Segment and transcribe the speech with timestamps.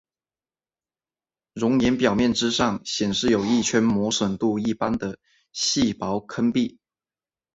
[1.53, 5.19] 熔岩表面之上显示有一圈磨损度一般的
[5.53, 6.79] 细薄坑壁。